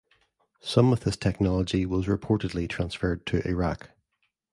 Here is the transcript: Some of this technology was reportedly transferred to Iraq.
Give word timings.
Some 0.61 0.91
of 0.91 1.01
this 1.01 1.15
technology 1.15 1.85
was 1.85 2.07
reportedly 2.07 2.67
transferred 2.67 3.23
to 3.27 3.47
Iraq. 3.47 3.91